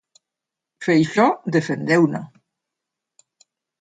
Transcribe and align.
Feixóo 0.85 1.27
defendeuna. 1.55 2.21